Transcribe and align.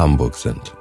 Hamburg 0.00 0.34
sind. 0.34 0.74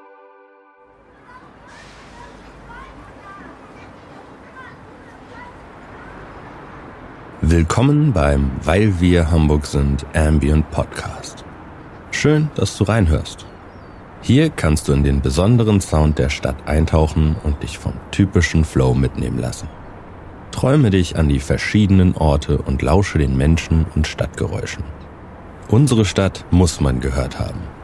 Willkommen 7.41 8.13
beim 8.13 8.49
Weil 8.63 9.01
wir 9.01 9.29
Hamburg 9.29 9.65
sind 9.65 10.05
Ambient 10.15 10.71
Podcast. 10.71 11.43
Schön, 12.11 12.49
dass 12.55 12.77
du 12.77 12.85
reinhörst. 12.85 13.45
Hier 14.21 14.49
kannst 14.51 14.87
du 14.87 14.93
in 14.93 15.03
den 15.03 15.19
besonderen 15.19 15.81
Sound 15.81 16.17
der 16.17 16.29
Stadt 16.29 16.65
eintauchen 16.65 17.35
und 17.43 17.61
dich 17.61 17.77
vom 17.77 17.95
typischen 18.11 18.63
Flow 18.63 18.93
mitnehmen 18.93 19.39
lassen. 19.39 19.67
Träume 20.51 20.91
dich 20.91 21.17
an 21.17 21.27
die 21.27 21.41
verschiedenen 21.41 22.15
Orte 22.15 22.59
und 22.59 22.81
lausche 22.81 23.17
den 23.17 23.35
Menschen 23.35 23.85
und 23.95 24.07
Stadtgeräuschen. 24.07 24.85
Unsere 25.67 26.05
Stadt 26.05 26.45
muss 26.51 26.79
man 26.79 27.01
gehört 27.01 27.37
haben. 27.37 27.78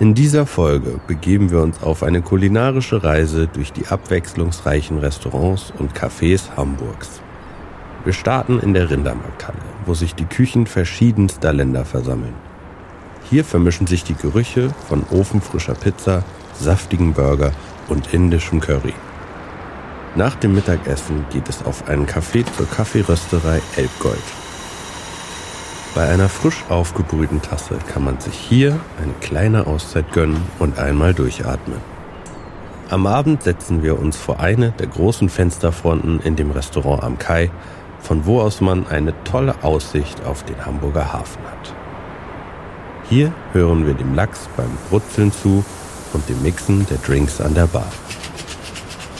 In 0.00 0.14
dieser 0.14 0.46
Folge 0.46 0.98
begeben 1.06 1.50
wir 1.50 1.60
uns 1.60 1.82
auf 1.82 2.02
eine 2.02 2.22
kulinarische 2.22 3.04
Reise 3.04 3.48
durch 3.48 3.70
die 3.70 3.86
abwechslungsreichen 3.86 4.96
Restaurants 4.96 5.74
und 5.78 5.92
Cafés 5.92 6.56
Hamburgs. 6.56 7.20
Wir 8.06 8.14
starten 8.14 8.60
in 8.60 8.72
der 8.72 8.88
Rindermarkthalle, 8.88 9.58
wo 9.84 9.92
sich 9.92 10.14
die 10.14 10.24
Küchen 10.24 10.66
verschiedenster 10.66 11.52
Länder 11.52 11.84
versammeln. 11.84 12.32
Hier 13.28 13.44
vermischen 13.44 13.86
sich 13.86 14.02
die 14.02 14.14
Gerüche 14.14 14.70
von 14.88 15.04
ofenfrischer 15.10 15.74
Pizza, 15.74 16.24
saftigen 16.58 17.12
Burger 17.12 17.52
und 17.90 18.14
indischem 18.14 18.60
Curry. 18.60 18.94
Nach 20.14 20.34
dem 20.34 20.54
Mittagessen 20.54 21.26
geht 21.30 21.50
es 21.50 21.62
auf 21.66 21.88
einen 21.88 22.06
Café 22.06 22.42
zur 22.56 22.66
Kaffeerösterei 22.70 23.60
Elbgold. 23.76 24.39
Bei 25.94 26.08
einer 26.08 26.28
frisch 26.28 26.64
aufgebrühten 26.68 27.42
Tasse 27.42 27.76
kann 27.92 28.04
man 28.04 28.20
sich 28.20 28.34
hier 28.34 28.78
eine 29.02 29.12
kleine 29.20 29.66
Auszeit 29.66 30.12
gönnen 30.12 30.40
und 30.60 30.78
einmal 30.78 31.14
durchatmen. 31.14 31.78
Am 32.90 33.06
Abend 33.06 33.42
setzen 33.42 33.82
wir 33.82 33.98
uns 33.98 34.16
vor 34.16 34.38
eine 34.38 34.70
der 34.70 34.86
großen 34.86 35.28
Fensterfronten 35.28 36.20
in 36.20 36.36
dem 36.36 36.52
Restaurant 36.52 37.02
am 37.02 37.18
Kai, 37.18 37.50
von 37.98 38.24
wo 38.24 38.40
aus 38.40 38.60
man 38.60 38.86
eine 38.86 39.14
tolle 39.24 39.54
Aussicht 39.62 40.24
auf 40.24 40.44
den 40.44 40.64
Hamburger 40.64 41.12
Hafen 41.12 41.42
hat. 41.44 41.74
Hier 43.08 43.32
hören 43.52 43.84
wir 43.84 43.94
dem 43.94 44.14
Lachs 44.14 44.48
beim 44.56 44.70
Brutzeln 44.88 45.32
zu 45.32 45.64
und 46.12 46.28
dem 46.28 46.40
Mixen 46.42 46.86
der 46.86 46.98
Drinks 46.98 47.40
an 47.40 47.54
der 47.54 47.66
Bar. 47.66 47.90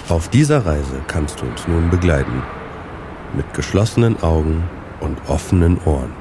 Auf 0.09 0.29
dieser 0.29 0.65
Reise 0.65 1.01
kannst 1.09 1.41
du 1.41 1.47
uns 1.47 1.67
nun 1.67 1.91
begleiten. 1.91 2.43
Mit 3.35 3.55
geschlossenen 3.55 4.23
Augen 4.23 4.65
und 5.01 5.19
offenen 5.29 5.79
Ohren. 5.85 6.20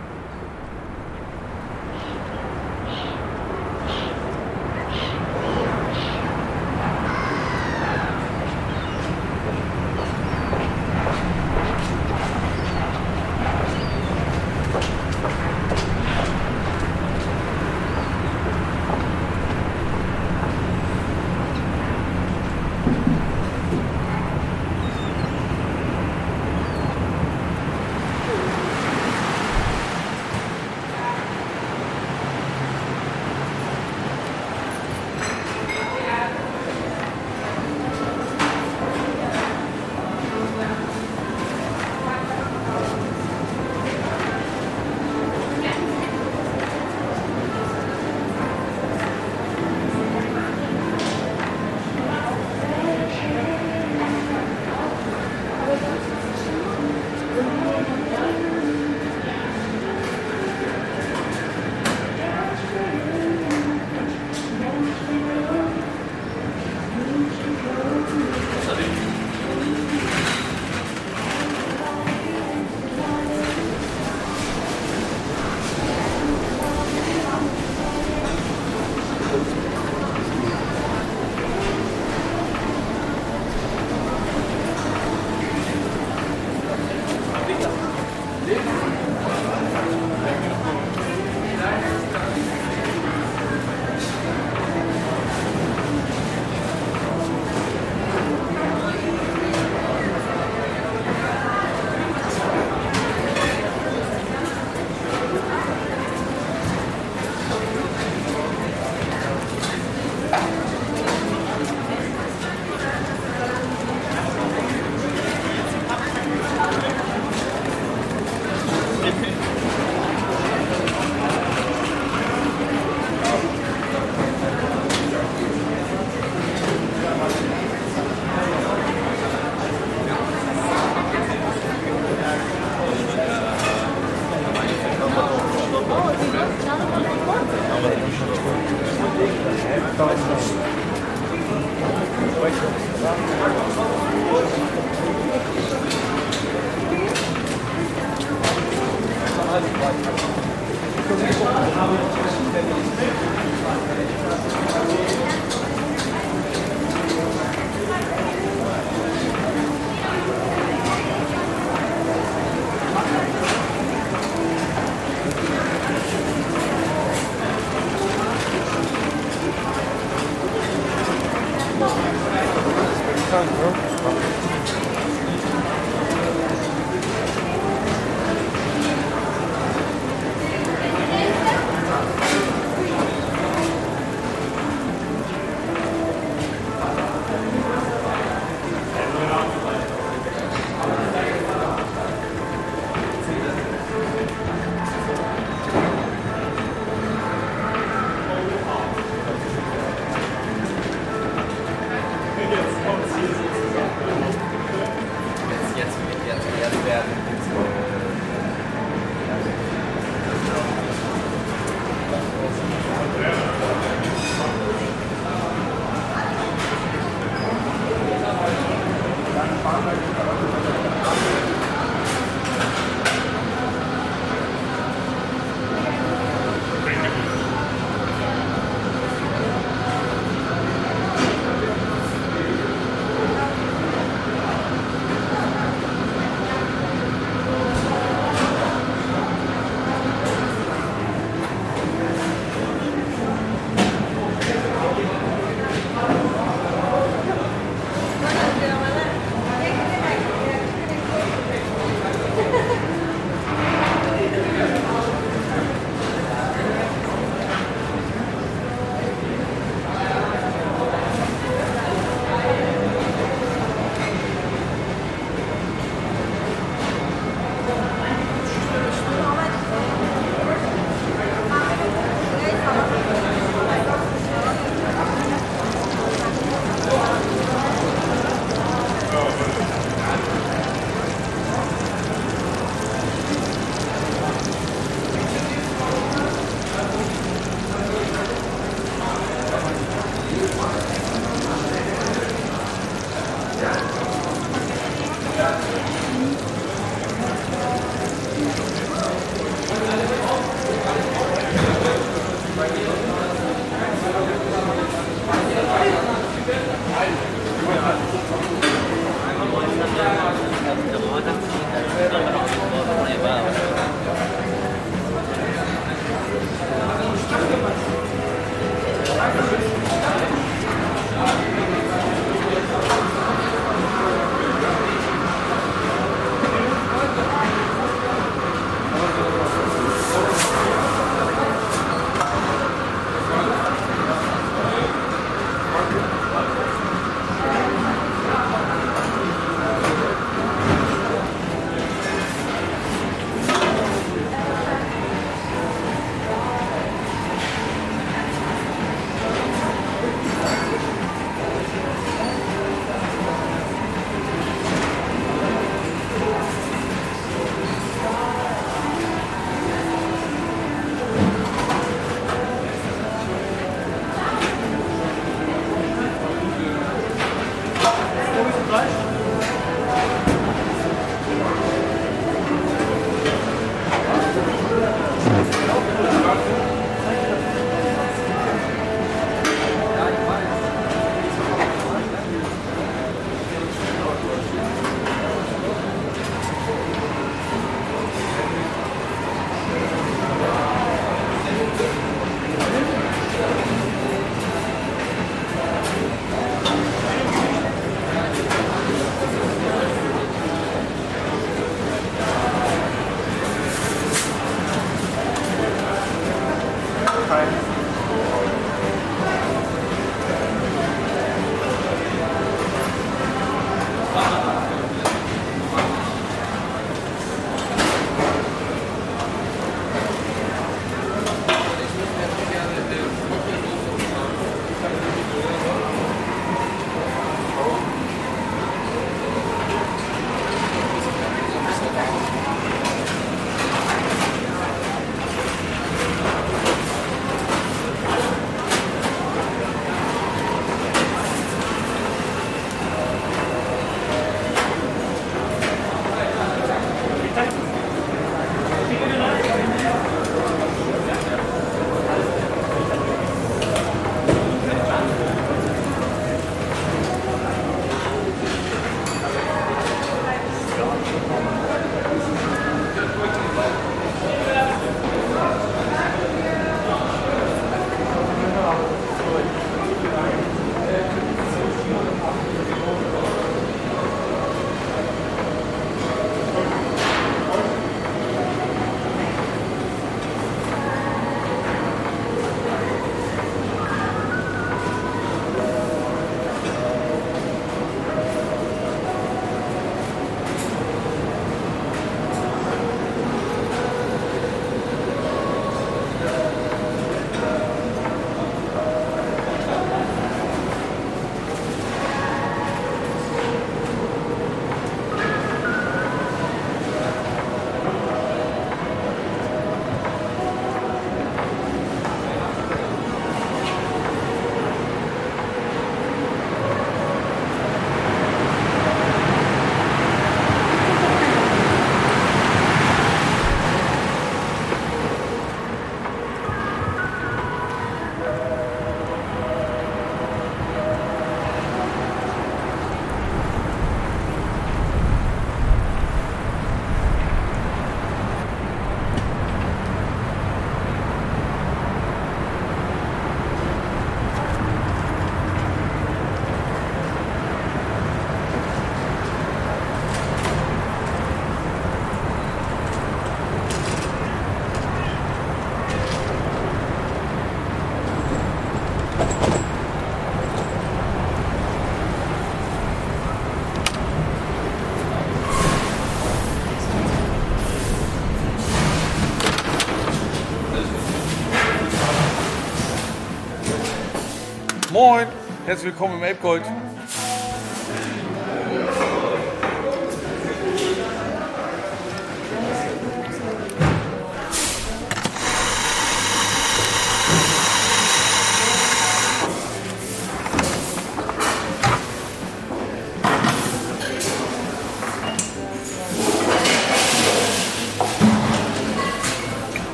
Moin, 575.00 575.28
herzlich 575.66 575.94
willkommen 575.94 576.20
im. 576.20 576.62
Vielen 576.66 576.99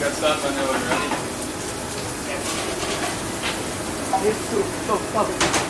It's 4.30 4.50
two. 4.50 4.64
Go, 4.88 4.96
go. 5.14 5.69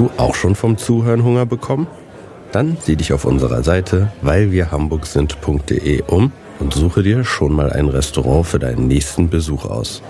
Du 0.00 0.10
auch 0.16 0.34
schon 0.34 0.54
vom 0.54 0.78
Zuhören 0.78 1.22
Hunger 1.24 1.46
bekommen? 1.46 1.86
Dann 2.52 2.78
sieh 2.82 2.96
dich 2.96 3.12
auf 3.12 3.24
unserer 3.24 3.62
Seite 3.62 4.10
weilwirhamburg-sind.de 4.22 6.02
um 6.06 6.32
und 6.58 6.74
suche 6.74 7.02
dir 7.02 7.22
schon 7.22 7.52
mal 7.52 7.70
ein 7.70 7.88
Restaurant 7.88 8.46
für 8.46 8.58
deinen 8.58 8.88
nächsten 8.88 9.28
Besuch 9.28 9.66
aus. 9.66 10.02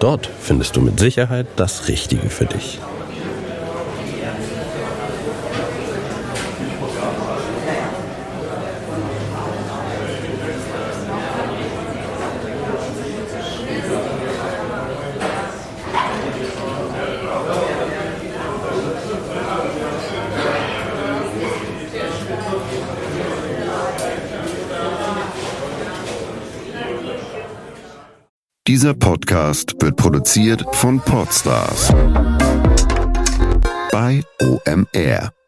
Dort 0.00 0.28
findest 0.40 0.76
du 0.76 0.80
mit 0.80 0.98
Sicherheit 0.98 1.46
das 1.56 1.88
Richtige 1.88 2.28
für 2.28 2.46
dich. 2.46 2.80
Dieser 28.70 28.94
Podcast 28.94 29.74
wird 29.80 29.96
produziert 30.30 30.64
von 30.76 31.00
Podstars 31.00 31.92
bei 33.90 34.22
OMR. 34.40 35.39